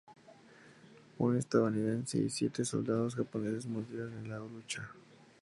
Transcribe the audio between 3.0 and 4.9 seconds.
japoneses murieron en la lucha.